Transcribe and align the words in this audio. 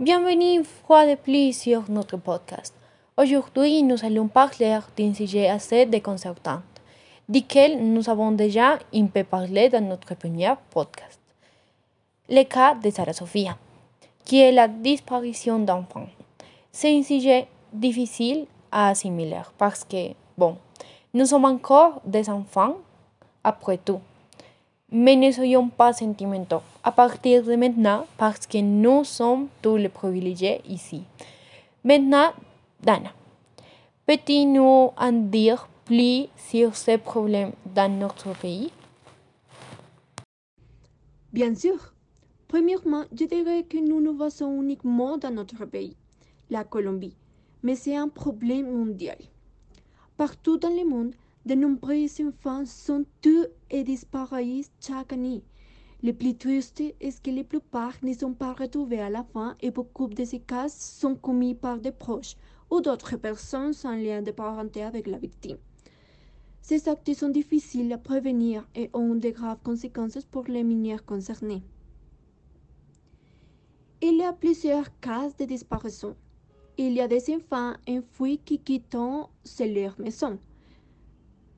Bienvenue 0.00 0.64
fois 0.64 1.06
de 1.06 1.14
plus 1.14 1.52
sur 1.52 1.90
notre 1.90 2.16
podcast. 2.16 2.74
Aujourd'hui, 3.18 3.82
nous 3.82 4.02
allons 4.02 4.28
parler 4.28 4.78
d'un 4.96 5.12
sujet 5.12 5.46
assez 5.46 5.84
déconcertant, 5.84 6.62
duquel 7.28 7.78
nous 7.92 8.08
avons 8.08 8.32
déjà 8.32 8.78
un 8.94 9.06
peu 9.08 9.24
parlé 9.24 9.68
dans 9.68 9.86
notre 9.86 10.14
premier 10.14 10.54
podcast. 10.70 11.20
Le 12.30 12.44
cas 12.44 12.76
de 12.76 12.88
Sarah 12.88 13.12
Sofia, 13.12 13.58
qui 14.24 14.40
est 14.40 14.52
la 14.52 14.68
disparition 14.68 15.58
d'enfants. 15.58 16.08
C'est 16.72 16.96
un 16.96 17.02
sujet 17.02 17.46
difficile 17.70 18.46
à 18.72 18.88
assimiler 18.88 19.42
parce 19.58 19.84
que, 19.84 20.14
bon, 20.38 20.56
nous 21.12 21.26
sommes 21.26 21.44
encore 21.44 22.00
des 22.06 22.30
enfants 22.30 22.76
après 23.44 23.76
tout. 23.76 24.00
Mais 24.92 25.14
ne 25.16 25.30
soyons 25.30 25.68
pas 25.68 25.92
sentimentaux 25.92 26.62
à 26.82 26.90
partir 26.90 27.44
de 27.44 27.54
maintenant 27.54 28.06
parce 28.16 28.46
que 28.46 28.58
nous 28.58 29.04
sommes 29.04 29.48
tous 29.62 29.76
les 29.76 29.88
privilégiés 29.88 30.60
ici. 30.68 31.04
Maintenant, 31.84 32.32
Dana, 32.82 33.12
peux-tu 34.06 34.46
nous 34.46 34.90
en 34.96 35.12
dire 35.12 35.68
plus 35.84 36.26
sur 36.36 36.74
ces 36.74 36.98
problèmes 36.98 37.52
dans 37.74 37.90
notre 37.90 38.36
pays? 38.36 38.72
Bien 41.32 41.54
sûr. 41.54 41.94
Premièrement, 42.48 43.04
je 43.12 43.26
dirais 43.26 43.62
que 43.62 43.78
nous 43.78 44.00
nous 44.00 44.16
voyons 44.16 44.60
uniquement 44.60 45.16
dans 45.16 45.30
notre 45.30 45.64
pays, 45.66 45.94
la 46.50 46.64
Colombie, 46.64 47.14
mais 47.62 47.76
c'est 47.76 47.94
un 47.94 48.08
problème 48.08 48.76
mondial. 48.76 49.18
Partout 50.16 50.58
dans 50.58 50.68
le 50.68 50.84
monde, 50.84 51.12
de 51.46 51.54
nombreux 51.54 52.06
enfants 52.20 52.66
sont 52.66 53.04
tués 53.22 53.48
et 53.70 53.82
disparaissent 53.82 54.70
chaque 54.80 55.12
année. 55.12 55.42
Le 56.02 56.12
plus 56.12 56.36
triste 56.36 56.80
est 56.80 57.22
que 57.22 57.30
la 57.30 57.44
plupart 57.44 57.94
ne 58.02 58.12
sont 58.12 58.32
pas 58.32 58.52
retrouvés 58.52 59.00
à 59.00 59.10
la 59.10 59.22
fin 59.22 59.56
et 59.60 59.70
beaucoup 59.70 60.08
de 60.08 60.24
ces 60.24 60.40
cas 60.40 60.68
sont 60.68 61.14
commis 61.14 61.54
par 61.54 61.78
des 61.78 61.92
proches 61.92 62.36
ou 62.70 62.80
d'autres 62.80 63.16
personnes 63.16 63.72
sans 63.72 63.96
lien 63.96 64.22
de 64.22 64.30
parenté 64.30 64.82
avec 64.82 65.06
la 65.06 65.18
victime. 65.18 65.58
Ces 66.62 66.88
actes 66.88 67.12
sont 67.14 67.30
difficiles 67.30 67.92
à 67.92 67.98
prévenir 67.98 68.66
et 68.74 68.90
ont 68.92 69.14
de 69.14 69.30
graves 69.30 69.60
conséquences 69.62 70.24
pour 70.30 70.44
les 70.44 70.62
mineurs 70.62 71.04
concernés. 71.04 71.62
Il 74.02 74.16
y 74.16 74.22
a 74.22 74.32
plusieurs 74.32 74.98
cas 75.00 75.28
de 75.38 75.44
disparition. 75.44 76.16
Il 76.78 76.92
y 76.92 77.00
a 77.00 77.08
des 77.08 77.34
enfants 77.34 77.74
enfouis 77.88 78.38
qui 78.38 78.58
quittent 78.58 78.94
leur 78.94 80.00
maison 80.00 80.38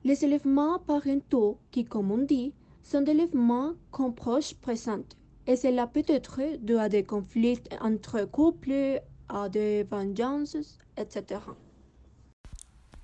les 0.05 0.25
élèvements 0.25 0.79
parentaux, 0.79 1.59
qui, 1.71 1.85
comme 1.85 2.11
on 2.11 2.19
dit, 2.19 2.53
sont 2.83 3.03
des 3.03 3.13
élèvements 3.13 3.73
qu'on 3.91 4.13
proche 4.13 4.55
présente, 4.55 5.17
et 5.47 5.57
cela 5.57 5.87
peut 5.87 6.05
être 6.07 6.41
dû 6.59 6.77
à 6.77 6.89
des 6.89 7.05
conflits 7.05 7.61
entre 7.81 8.25
couples, 8.25 9.01
à 9.29 9.49
des 9.49 9.85
vengeances, 9.85 10.79
etc. 10.97 11.41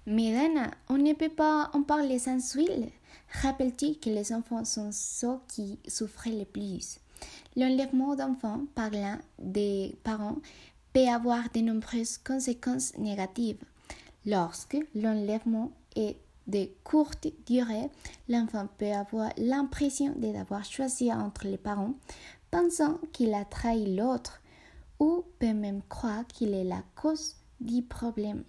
Mais 0.06 0.32
Dana, 0.32 0.70
on 0.88 0.96
ne 0.96 1.12
peut 1.12 1.28
pas 1.28 1.70
en 1.74 1.82
parler 1.82 2.18
sans 2.18 2.54
huile. 2.54 2.88
Rappelle-t-il 3.42 3.98
que 4.00 4.08
les 4.08 4.32
enfants 4.32 4.64
sont 4.64 4.90
ceux 4.90 5.38
qui 5.48 5.78
souffrent 5.86 6.30
le 6.30 6.44
plus? 6.44 6.98
L'enlèvement 7.56 8.16
d'enfants 8.16 8.62
par 8.74 8.90
l'un 8.90 9.20
des 9.38 9.96
parents 10.04 10.38
peut 10.92 11.08
avoir 11.08 11.50
de 11.52 11.60
nombreuses 11.60 12.18
conséquences 12.18 12.96
négatives. 12.96 13.62
Lorsque 14.24 14.78
l'enlèvement 14.94 15.72
est 15.94 16.16
de 16.48 16.68
courte 16.82 17.28
durée, 17.46 17.90
l'enfant 18.28 18.66
peut 18.78 18.92
avoir 18.92 19.30
l'impression 19.36 20.14
d'avoir 20.16 20.64
choisi 20.64 21.12
entre 21.12 21.46
les 21.46 21.58
parents, 21.58 21.94
pensant 22.50 22.98
qu'il 23.12 23.34
a 23.34 23.44
trahi 23.44 23.94
l'autre, 23.94 24.40
ou 24.98 25.24
peut 25.38 25.52
même 25.52 25.82
croire 25.88 26.26
qu'il 26.26 26.54
est 26.54 26.64
la 26.64 26.82
cause 26.96 27.36
du 27.60 27.82
problème. 27.82 28.42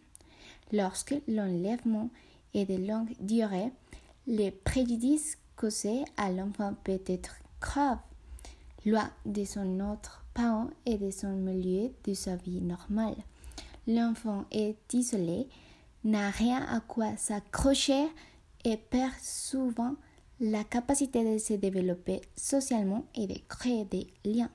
Lorsque 0.72 1.16
l'enlèvement 1.28 2.10
est 2.54 2.66
de 2.66 2.88
longue 2.88 3.14
durée, 3.20 3.72
les 4.28 4.52
préjudices 4.52 5.38
causés 5.56 6.06
à 6.18 6.32
l'enfant 6.32 6.74
peut 6.84 7.02
être 7.06 7.36
graves, 7.60 8.00
loin 8.86 9.12
de 9.26 9.44
son 9.44 9.80
autre 9.80 10.24
parent 10.34 10.70
et 10.86 10.98
de 10.98 11.12
son 11.12 11.34
milieu 11.34 11.92
de 12.06 12.14
sa 12.14 12.36
vie 12.36 12.62
normale. 12.62 13.16
L'enfant 13.88 14.46
est 14.52 14.78
isolé 14.94 15.48
n'a 16.04 16.30
rien 16.30 16.62
à 16.70 16.80
quoi 16.80 17.16
s'accrocher 17.18 18.08
et 18.66 18.78
perd 18.78 19.14
souvent 19.22 19.96
la 20.40 20.64
capacité 20.64 21.24
de 21.24 21.38
se 21.38 21.54
développer 21.54 22.22
socialement 22.36 23.06
et 23.16 23.28
de 23.28 23.36
créer 23.48 23.86
des 23.86 24.08
liens. 24.24 24.52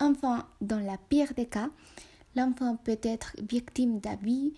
Enfin, 0.00 0.46
dans 0.60 0.80
la 0.80 0.96
pire 0.96 1.34
des 1.34 1.46
cas, 1.46 1.68
l'enfant 2.34 2.76
peut 2.76 2.98
être 3.02 3.34
victime 3.38 4.00
d'abus 4.00 4.52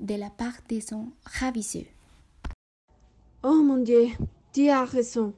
de 0.00 0.14
la 0.14 0.30
part 0.30 0.56
de 0.68 0.80
son 0.80 1.08
ravisseur. 1.24 1.84
Oh 3.42 3.62
mon 3.62 3.78
Dieu, 3.78 4.08
tu 4.52 4.68
as 4.68 4.84
raison. 4.84 5.34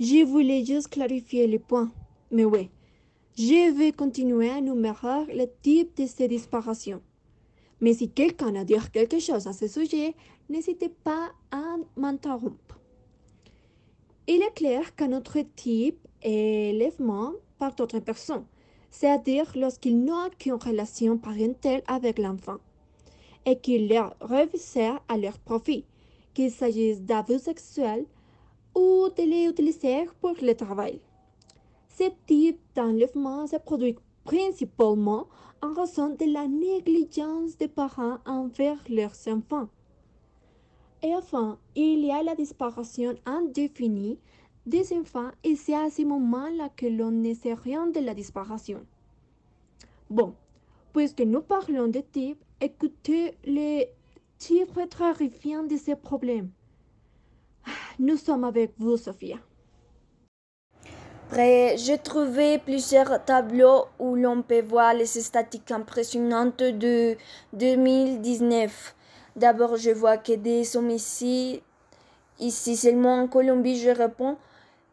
Je 0.00 0.24
voulais 0.24 0.64
juste 0.64 0.88
clarifier 0.88 1.46
le 1.46 1.58
point. 1.58 1.90
Mais 2.30 2.44
oui, 2.44 2.70
je 3.36 3.72
vais 3.76 3.92
continuer 3.92 4.50
à 4.50 4.58
énumérer 4.58 5.26
le 5.34 5.46
type 5.62 5.96
de 5.96 6.06
ces 6.06 6.28
disparitions. 6.28 7.02
Mais 7.80 7.94
si 7.94 8.10
quelqu'un 8.10 8.54
a 8.56 8.64
dire 8.64 8.90
quelque 8.90 9.18
chose 9.18 9.46
à 9.46 9.52
ce 9.52 9.68
sujet, 9.68 10.14
n'hésitez 10.48 10.88
pas 10.88 11.30
à 11.50 11.76
m'interrompre. 11.96 12.80
Il 14.26 14.42
est 14.42 14.54
clair 14.54 14.94
qu'un 14.94 15.12
autre 15.12 15.38
type 15.56 16.06
est 16.22 16.72
l'élèvement 16.72 17.32
par 17.58 17.74
d'autres 17.74 18.00
personnes, 18.00 18.44
c'est-à-dire 18.90 19.50
lorsqu'ils 19.54 20.04
n'ont 20.04 20.26
aucune 20.26 20.54
relation 20.54 21.16
parentale 21.18 21.82
avec 21.86 22.18
l'enfant 22.18 22.58
et 23.46 23.58
qu'ils 23.58 23.88
leur 23.88 24.14
réussissent 24.20 25.00
à 25.08 25.16
leur 25.16 25.38
profit, 25.38 25.84
qu'il 26.34 26.50
s'agisse 26.50 27.00
d'abus 27.00 27.38
sexuels 27.38 28.04
ou 28.74 29.08
de 29.16 29.22
les 29.22 29.48
utiliser 29.48 30.06
pour 30.20 30.34
le 30.42 30.54
travail. 30.54 31.00
Ce 31.88 32.04
type 32.26 32.60
d'enlèvement 32.74 33.46
se 33.46 33.56
produit 33.56 33.96
principalement 34.28 35.26
en 35.62 35.72
raison 35.72 36.10
de 36.10 36.30
la 36.30 36.46
négligence 36.46 37.56
des 37.56 37.66
parents 37.66 38.18
envers 38.26 38.76
leurs 38.90 39.16
enfants. 39.26 39.68
Et 41.02 41.14
enfin, 41.14 41.58
il 41.74 42.04
y 42.04 42.10
a 42.10 42.22
la 42.22 42.34
disparition 42.34 43.14
indéfinie 43.24 44.18
des 44.66 44.92
enfants 44.92 45.30
et 45.44 45.56
c'est 45.56 45.74
à 45.74 45.88
ce 45.88 46.02
moment-là 46.02 46.68
que 46.76 46.84
l'on 46.84 47.10
ne 47.10 47.32
sait 47.32 47.54
rien 47.54 47.86
de 47.86 48.00
la 48.00 48.12
disparition. 48.12 48.84
Bon, 50.10 50.34
puisque 50.92 51.22
nous 51.22 51.40
parlons 51.40 51.88
de 51.88 52.00
types, 52.00 52.44
écoutez 52.60 53.34
les 53.44 53.88
chiffres 54.38 54.84
terrifiants 54.84 55.64
de 55.64 55.76
ces 55.76 55.96
problèmes. 55.96 56.50
Ah, 57.64 57.70
nous 57.98 58.18
sommes 58.18 58.44
avec 58.44 58.74
vous, 58.76 58.98
Sophia. 58.98 59.38
J'ai 61.30 61.98
trouvé 62.02 62.58
plusieurs 62.58 63.22
tableaux 63.24 63.84
où 63.98 64.16
l'on 64.16 64.42
peut 64.42 64.62
voir 64.62 64.94
les 64.94 65.06
statistiques 65.06 65.70
impressionnantes 65.70 66.62
de 66.62 67.16
2019. 67.52 68.94
D'abord, 69.36 69.76
je 69.76 69.90
vois 69.90 70.16
que 70.16 70.32
des 70.32 70.76
homicides, 70.76 71.60
ici 72.40 72.76
seulement 72.76 73.22
en 73.22 73.28
Colombie, 73.28 73.78
je 73.78 73.90
réponds, 73.90 74.36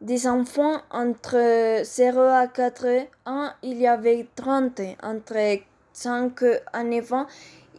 des 0.01 0.27
enfants 0.27 0.81
entre 0.91 1.81
0 1.83 2.19
à 2.19 2.47
4 2.47 2.85
ans, 3.25 3.49
il 3.63 3.79
y 3.79 3.87
avait 3.87 4.27
30. 4.35 4.81
Entre 5.01 5.61
5 5.93 6.43
à 6.73 6.83
9 6.83 7.13
ans, 7.13 7.27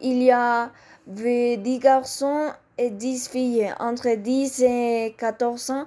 il 0.01 0.23
y 0.23 0.31
avait 0.31 1.57
10 1.57 1.79
garçons 1.79 2.51
et 2.77 2.89
10 2.89 3.29
filles. 3.29 3.73
Entre 3.79 4.15
10 4.15 4.63
et 4.63 5.15
14 5.17 5.69
ans, 5.69 5.85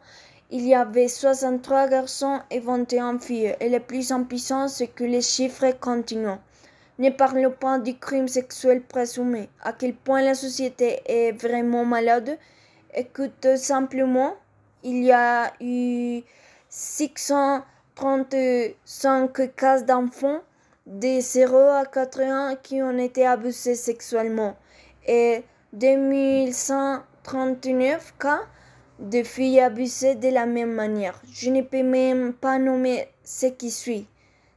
il 0.50 0.66
y 0.66 0.74
avait 0.74 1.08
63 1.08 1.88
garçons 1.88 2.40
et 2.50 2.60
21 2.60 3.20
filles, 3.20 3.54
et 3.60 3.68
le 3.68 3.80
plus 3.80 4.10
impuissant, 4.10 4.68
c'est 4.68 4.88
que 4.88 5.04
les 5.04 5.20
chiffres 5.22 5.70
continuent. 5.80 6.38
Ne 6.98 7.10
parlons 7.10 7.52
pas 7.52 7.78
du 7.78 7.96
crime 7.96 8.26
sexuel 8.28 8.82
présumé, 8.82 9.48
à 9.62 9.72
quel 9.72 9.94
point 9.94 10.22
la 10.22 10.34
société 10.34 11.00
est 11.06 11.30
vraiment 11.32 11.84
malade. 11.84 12.36
Écoute 12.94 13.56
simplement, 13.56 14.34
il 14.82 15.04
y 15.04 15.12
a 15.12 15.52
eu 15.60 16.22
635 16.68 19.54
cas 19.54 19.82
d'enfants 19.82 20.40
de 20.86 21.20
0 21.20 21.56
à 21.56 21.84
4 21.86 22.20
ans 22.22 22.56
qui 22.62 22.82
ont 22.82 22.98
été 22.98 23.24
abusés 23.26 23.76
sexuellement 23.76 24.56
et 25.06 25.44
2139 25.72 28.14
cas 28.18 28.40
de 29.00 29.22
filles 29.22 29.60
abusées 29.60 30.14
de 30.14 30.28
la 30.28 30.46
même 30.46 30.72
manière. 30.72 31.20
Je 31.32 31.50
ne 31.50 31.62
peux 31.62 31.82
même 31.82 32.34
pas 32.34 32.58
nommer 32.58 33.08
ce 33.24 33.46
qui 33.46 33.70
suit. 33.70 34.06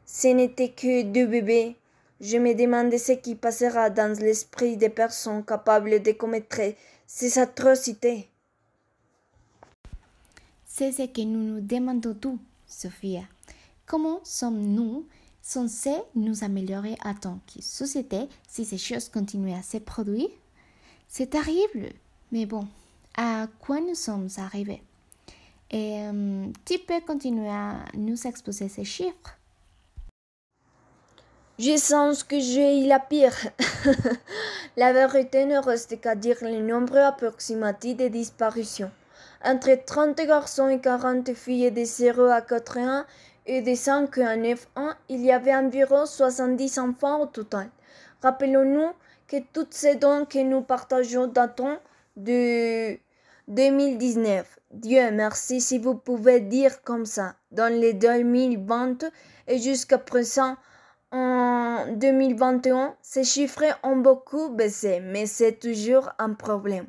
Ce 0.05 0.27
n'était 0.27 0.69
que 0.69 1.03
deux 1.03 1.25
bébés. 1.25 1.75
Je 2.19 2.37
me 2.37 2.53
demande 2.53 2.95
ce 2.97 3.13
qui 3.13 3.35
passera 3.35 3.89
dans 3.89 4.17
l'esprit 4.19 4.77
des 4.77 4.89
personnes 4.89 5.43
capables 5.43 6.01
de 6.01 6.11
commettre 6.11 6.61
ces 7.07 7.39
atrocités. 7.39 8.29
C'est 10.65 10.91
ce 10.91 11.03
que 11.03 11.21
nous 11.21 11.43
nous 11.43 11.61
demandons 11.61 12.13
tous, 12.13 12.39
Sophia. 12.67 13.21
Comment 13.85 14.19
sommes-nous 14.23 15.05
censés 15.41 16.01
nous 16.15 16.43
améliorer 16.43 16.95
à 17.03 17.13
tant 17.13 17.39
que 17.53 17.61
société 17.61 18.27
si 18.47 18.65
ces 18.65 18.77
choses 18.77 19.09
continuent 19.09 19.57
à 19.57 19.61
se 19.61 19.77
produire? 19.77 20.29
C'est 21.07 21.29
terrible, 21.29 21.89
mais 22.31 22.45
bon, 22.45 22.67
à 23.17 23.47
quoi 23.59 23.79
nous 23.79 23.95
sommes 23.95 24.29
arrivés 24.37 24.81
Et 25.71 25.99
euh, 26.01 26.47
tu 26.65 26.79
peux 26.79 27.01
continuer 27.01 27.49
à 27.49 27.85
nous 27.95 28.27
exposer 28.27 28.69
ces 28.69 28.83
chiffres? 28.83 29.37
Je 31.59 31.77
sens 31.77 32.23
que 32.23 32.39
j'ai 32.39 32.81
eu 32.81 32.87
la 32.87 32.99
pire. 32.99 33.35
la 34.77 34.91
vérité 34.91 35.45
ne 35.45 35.57
reste 35.57 36.01
qu'à 36.01 36.15
dire 36.15 36.37
le 36.41 36.61
nombre 36.61 36.97
approximatif 36.97 37.97
de 37.97 38.07
disparitions. 38.07 38.91
Entre 39.45 39.75
30 39.85 40.17
garçons 40.21 40.67
et 40.69 40.79
40 40.79 41.33
filles 41.35 41.71
de 41.71 41.83
0 41.83 42.23
à 42.23 42.41
4 42.41 42.77
ans 42.79 43.03
et 43.45 43.61
de 43.61 43.75
5 43.75 44.17
à 44.17 44.35
9 44.35 44.67
ans, 44.77 44.93
il 45.09 45.21
y 45.21 45.31
avait 45.31 45.53
environ 45.53 46.07
70 46.07 46.79
enfants 46.79 47.21
au 47.21 47.25
total. 47.27 47.69
Rappelons-nous 48.23 48.91
que 49.27 49.37
toutes 49.53 49.73
ces 49.73 49.95
dons 49.95 50.25
que 50.25 50.39
nous 50.39 50.61
partageons 50.61 51.27
datent 51.27 51.81
de 52.15 52.97
2019. 53.47 54.59
Dieu 54.71 55.11
merci 55.11 55.61
si 55.61 55.77
vous 55.77 55.95
pouvez 55.95 56.39
dire 56.39 56.81
comme 56.83 57.05
ça. 57.05 57.35
Dans 57.51 57.71
les 57.71 57.93
2020 57.93 59.05
et 59.47 59.59
jusqu'à 59.59 59.97
présent, 59.97 60.55
en 61.11 61.85
2021, 61.95 62.95
ces 63.01 63.23
chiffres 63.23 63.77
ont 63.83 63.97
beaucoup 63.97 64.49
baissé, 64.49 64.99
mais 64.99 65.25
c'est 65.27 65.59
toujours 65.59 66.09
un 66.17 66.33
problème. 66.33 66.87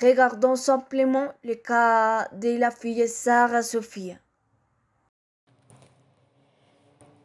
Regardons 0.00 0.56
simplement 0.56 1.28
le 1.44 1.54
cas 1.54 2.28
de 2.32 2.56
la 2.58 2.70
fille 2.70 3.06
Sarah 3.08 3.62
Sophia. 3.62 4.14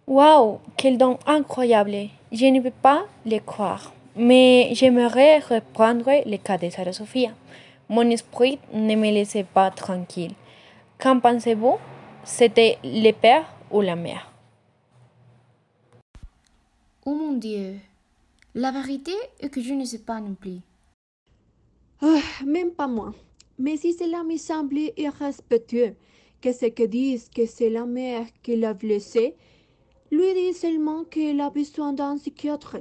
Waouh, 0.08 0.60
quel 0.76 0.98
don 0.98 1.20
incroyable! 1.26 2.10
Je 2.32 2.46
ne 2.48 2.60
peux 2.60 2.72
pas 2.72 3.06
le 3.26 3.40
croire. 3.40 3.94
Mais 4.18 4.70
j'aimerais 4.74 5.40
reprendre 5.40 6.10
le 6.26 6.38
cas 6.38 6.58
de 6.58 6.70
Sarah 6.70 6.92
Sophia. 6.92 7.32
Mon 7.92 8.10
esprit 8.10 8.58
ne 8.72 8.96
me 8.96 9.12
laissait 9.12 9.44
pas 9.44 9.70
tranquille. 9.70 10.34
Qu'en 10.98 11.20
pensez-vous 11.20 11.76
C'était 12.24 12.78
le 12.86 13.12
père 13.12 13.54
ou 13.70 13.82
la 13.82 13.98
mère? 13.98 14.32
Oh 17.06 17.14
mon 17.14 17.34
Dieu 17.34 17.76
La 18.56 18.72
vérité 18.72 19.12
est 19.42 19.50
que 19.50 19.60
je 19.60 19.74
ne 19.74 19.84
sais 19.84 20.00
pas 20.00 20.22
non 20.22 20.36
plus. 20.36 20.62
Ah, 22.02 22.22
même 22.46 22.72
pas 22.72 22.88
moi. 22.88 23.12
Mais 23.60 23.76
si 23.76 23.92
cela 23.92 24.24
me 24.24 24.38
semble 24.38 24.78
irrespectueux, 24.96 25.98
que 26.42 26.54
ce 26.54 26.68
que 26.68 26.84
disent 26.84 27.28
que 27.28 27.46
c'est 27.46 27.70
la 27.70 27.86
mère 27.86 28.26
qui 28.42 28.56
l'a 28.56 28.74
blessé, 28.74 29.36
lui 30.12 30.34
dit 30.34 30.54
seulement 30.54 31.04
qu'il 31.04 31.42
a 31.42 31.50
besoin 31.50 31.92
d'un 31.92 32.18
psychiatre. 32.18 32.78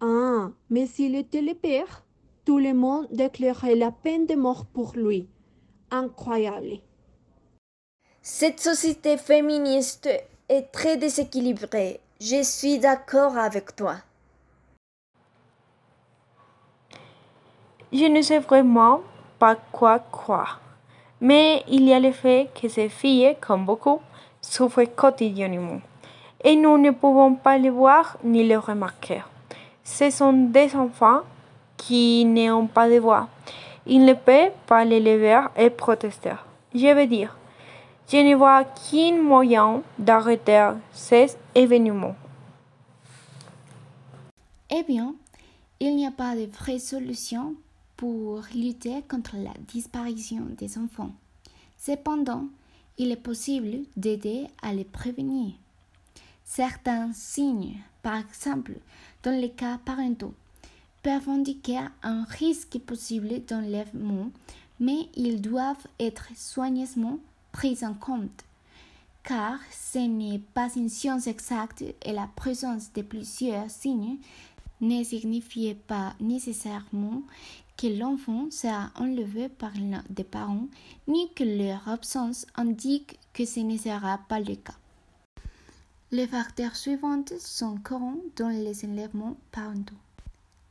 Ah, 0.00 0.50
mais 0.70 0.86
s'il 0.86 1.14
était 1.14 1.40
le 1.40 1.54
père, 1.54 2.04
tout 2.50 2.58
le 2.58 2.74
monde 2.74 3.06
déclarait 3.12 3.76
la 3.76 3.92
peine 3.92 4.26
de 4.26 4.34
mort 4.34 4.64
pour 4.66 4.94
lui. 4.96 5.28
Incroyable. 5.92 6.80
Cette 8.22 8.58
société 8.58 9.16
féministe 9.16 10.08
est 10.48 10.72
très 10.72 10.96
déséquilibrée. 10.96 12.00
Je 12.20 12.42
suis 12.42 12.80
d'accord 12.80 13.38
avec 13.38 13.76
toi. 13.76 13.98
Je 17.92 18.06
ne 18.06 18.20
sais 18.20 18.40
vraiment 18.40 19.02
pas 19.38 19.54
quoi 19.54 20.00
croire. 20.00 20.60
Mais 21.20 21.62
il 21.68 21.84
y 21.84 21.92
a 21.92 22.00
le 22.00 22.10
fait 22.10 22.50
que 22.60 22.66
ces 22.66 22.88
filles, 22.88 23.36
comme 23.40 23.64
beaucoup, 23.64 24.00
souffrent 24.40 24.92
quotidiennement. 24.96 25.80
Et 26.42 26.56
nous 26.56 26.78
ne 26.78 26.90
pouvons 26.90 27.36
pas 27.36 27.58
les 27.58 27.70
voir 27.70 28.18
ni 28.24 28.42
les 28.42 28.56
remarquer. 28.56 29.22
Ce 29.84 30.10
sont 30.10 30.32
des 30.32 30.74
enfants 30.74 31.20
qui 31.80 32.26
n'ont 32.26 32.66
pas 32.66 32.90
de 32.90 32.98
voix. 32.98 33.28
Ils 33.86 34.04
ne 34.04 34.12
peuvent 34.12 34.52
pas 34.66 34.84
les 34.84 35.00
lever 35.00 35.40
et 35.56 35.70
protester. 35.70 36.34
Je 36.74 36.94
veux 36.94 37.06
dire, 37.06 37.36
je 38.06 38.18
ne 38.18 38.36
vois 38.36 38.64
qu'un 38.64 39.16
moyen 39.22 39.82
d'arrêter 39.98 40.72
ces 40.92 41.36
événements. 41.54 42.14
Eh 44.68 44.82
bien, 44.82 45.14
il 45.80 45.96
n'y 45.96 46.06
a 46.06 46.10
pas 46.10 46.36
de 46.36 46.46
vraie 46.46 46.78
solution 46.78 47.54
pour 47.96 48.42
lutter 48.54 49.02
contre 49.08 49.36
la 49.36 49.54
disparition 49.66 50.42
des 50.58 50.76
enfants. 50.76 51.10
Cependant, 51.78 52.44
il 52.98 53.10
est 53.10 53.16
possible 53.16 53.84
d'aider 53.96 54.46
à 54.62 54.74
les 54.74 54.84
prévenir. 54.84 55.54
Certains 56.44 57.12
signes, 57.14 57.78
par 58.02 58.16
exemple 58.16 58.72
dans 59.22 59.38
les 59.38 59.50
cas 59.50 59.78
parentaux, 59.84 60.34
peuvent 61.02 61.28
indiquer 61.28 61.80
un 62.02 62.24
risque 62.24 62.78
possible 62.78 63.44
d'enlèvement, 63.46 64.30
mais 64.78 65.08
ils 65.14 65.40
doivent 65.40 65.86
être 65.98 66.28
soigneusement 66.36 67.18
pris 67.52 67.78
en 67.82 67.94
compte, 67.94 68.44
car 69.22 69.58
ce 69.70 69.98
n'est 69.98 70.40
pas 70.54 70.68
une 70.74 70.88
science 70.88 71.26
exacte 71.26 71.82
et 71.82 72.12
la 72.12 72.28
présence 72.36 72.92
de 72.92 73.02
plusieurs 73.02 73.70
signes 73.70 74.18
ne 74.80 75.04
signifie 75.04 75.74
pas 75.74 76.14
nécessairement 76.20 77.22
que 77.76 77.86
l'enfant 77.86 78.50
sera 78.50 78.90
enlevé 78.94 79.48
par 79.48 79.72
l'un 79.74 80.04
des 80.10 80.24
parents, 80.24 80.68
ni 81.08 81.32
que 81.32 81.44
leur 81.44 81.88
absence 81.88 82.46
indique 82.54 83.18
que 83.32 83.44
ce 83.46 83.60
ne 83.60 83.76
sera 83.76 84.18
pas 84.28 84.40
le 84.40 84.56
cas. 84.56 84.74
Les 86.12 86.26
facteurs 86.26 86.76
suivants 86.76 87.24
sont 87.38 87.78
courants 87.78 88.16
dans 88.36 88.48
les 88.48 88.84
enlèvements 88.84 89.36
parentaux. 89.52 89.94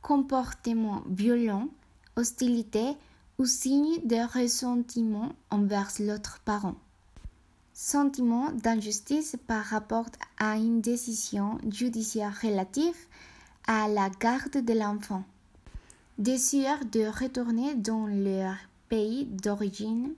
Comportement 0.02 1.02
violent, 1.06 1.68
hostilité 2.16 2.96
ou 3.38 3.46
signe 3.46 4.00
de 4.04 4.16
ressentiment 4.38 5.32
envers 5.50 5.90
l'autre 6.00 6.40
parent. 6.44 6.74
Sentiment 7.72 8.50
d'injustice 8.52 9.36
par 9.46 9.64
rapport 9.64 10.06
à 10.38 10.56
une 10.56 10.80
décision 10.80 11.58
judiciaire 11.70 12.38
relative 12.42 13.06
à 13.66 13.88
la 13.88 14.10
garde 14.10 14.64
de 14.64 14.72
l'enfant. 14.74 15.24
Désir 16.18 16.84
de 16.92 17.06
retourner 17.06 17.74
dans 17.74 18.06
leur 18.06 18.56
pays 18.88 19.24
d'origine 19.24 20.12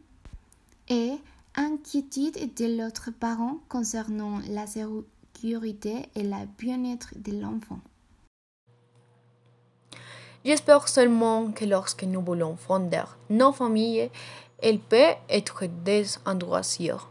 et 0.88 1.12
inquiétude 1.54 2.54
de 2.54 2.78
l'autre 2.78 3.10
parent 3.10 3.58
concernant 3.68 4.40
la 4.48 4.66
sécurité 4.66 6.08
et 6.14 6.22
le 6.24 6.46
bien-être 6.58 7.14
de 7.16 7.40
l'enfant. 7.40 7.80
J'espère 10.44 10.88
seulement 10.88 11.52
que 11.52 11.64
lorsque 11.64 12.02
nous 12.02 12.20
voulons 12.20 12.56
fonder 12.56 13.04
nos 13.30 13.52
familles, 13.52 14.10
elles 14.60 14.80
peuvent 14.80 15.16
être 15.28 15.64
des 15.84 16.04
endroits 16.26 16.64
sûrs. 16.64 17.08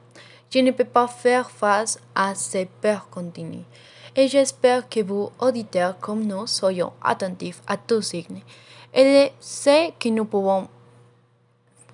Je 0.50 0.60
ne 0.60 0.72
peux 0.72 0.86
pas 0.86 1.08
faire 1.08 1.50
face 1.50 1.98
à 2.14 2.36
ces 2.36 2.66
peurs 2.66 3.10
continues. 3.10 3.64
Et 4.16 4.28
j'espère 4.28 4.90
que 4.90 5.00
vous, 5.00 5.32
auditeurs 5.40 5.98
comme 6.00 6.26
nous, 6.26 6.46
soyons 6.46 6.92
attentifs 7.02 7.62
à 7.68 7.78
tous 7.78 8.02
signes. 8.02 8.44
Et 8.94 9.32
ce 9.40 9.92
que 9.92 10.10
nous 10.10 10.26
pouvons, 10.26 10.68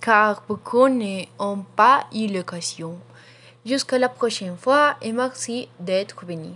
car 0.01 0.41
beaucoup 0.48 0.88
n'ont 0.88 1.65
pas 1.75 2.08
eu 2.12 2.27
l'occasion. 2.27 2.98
Jusqu'à 3.63 4.00
la 4.00 4.10
prochaine 4.10 4.58
fois 4.58 4.96
et 5.03 5.12
merci 5.12 5.70
d'être 5.79 6.25
venu. 6.25 6.50